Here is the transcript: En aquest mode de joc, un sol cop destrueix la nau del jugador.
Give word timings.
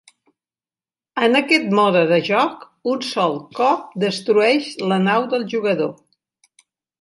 En 1.25 1.39
aquest 1.39 1.67
mode 1.79 2.01
de 2.11 2.17
joc, 2.29 2.63
un 2.93 3.03
sol 3.09 3.37
cop 3.59 3.85
destrueix 4.05 4.71
la 4.93 4.99
nau 5.11 5.29
del 5.35 5.47
jugador. 5.55 5.95